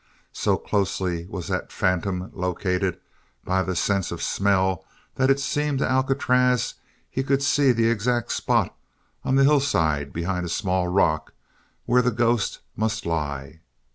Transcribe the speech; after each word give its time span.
So 0.33 0.57
closely 0.57 1.27
was 1.27 1.47
that 1.49 1.71
phantom 1.71 2.31
located 2.33 2.99
by 3.43 3.61
the 3.61 3.75
sense 3.75 4.11
of 4.11 4.19
smell 4.23 4.83
that 5.13 5.29
it 5.29 5.39
seemed 5.39 5.77
to 5.77 5.87
Alcatraz 5.87 6.73
he 7.07 7.21
could 7.21 7.43
see 7.43 7.71
the 7.71 7.87
exact 7.87 8.31
spot 8.31 8.75
on 9.23 9.35
the 9.35 9.43
hillside 9.43 10.11
behind 10.11 10.43
a 10.43 10.49
small 10.49 10.87
rock 10.87 11.33
where 11.85 12.01
the 12.01 12.09
ghost 12.09 12.61
must 12.75 13.05
lie. 13.05 13.59